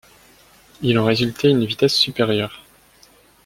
Ils 0.81 0.97
en 0.97 1.05
résultait 1.05 1.51
une 1.51 1.63
vitesse 1.63 1.93
supérieure. 1.93 2.63